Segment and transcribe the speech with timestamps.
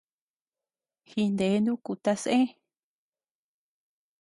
[1.09, 2.35] Jine nuku tasé.